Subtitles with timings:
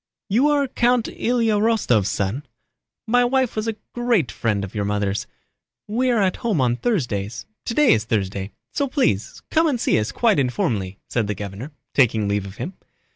[0.29, 2.43] "You are Count Ilyá Rostóv's son?
[3.05, 5.27] My wife was a great friend of your mother's.
[5.87, 10.39] We are at home on Thursdays—today is Thursday, so please come and see us quite
[10.39, 12.73] informally," said the governor, taking leave of him.